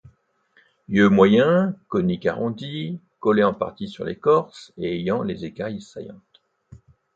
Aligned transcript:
Yeux 0.89 1.09
moyens, 1.09 1.75
coniques-arrondis, 1.87 2.99
collés 3.19 3.43
en 3.43 3.53
partie 3.53 3.87
sur 3.87 4.03
l’écorce 4.03 4.73
et 4.75 4.95
ayant 4.95 5.21
les 5.21 5.45
écailles 5.45 5.79
saillantes. 5.79 6.41